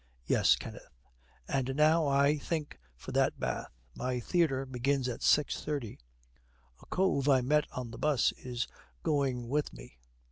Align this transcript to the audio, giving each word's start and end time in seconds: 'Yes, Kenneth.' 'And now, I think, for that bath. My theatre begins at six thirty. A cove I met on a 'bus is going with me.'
'Yes, 0.25 0.55
Kenneth.' 0.55 0.97
'And 1.47 1.75
now, 1.75 2.07
I 2.07 2.35
think, 2.39 2.79
for 2.95 3.11
that 3.11 3.39
bath. 3.39 3.69
My 3.93 4.19
theatre 4.19 4.65
begins 4.65 5.07
at 5.07 5.21
six 5.21 5.63
thirty. 5.63 5.99
A 6.81 6.87
cove 6.87 7.29
I 7.29 7.41
met 7.41 7.67
on 7.71 7.93
a 7.93 7.99
'bus 7.99 8.31
is 8.31 8.67
going 9.03 9.47
with 9.47 9.71
me.' 9.73 9.99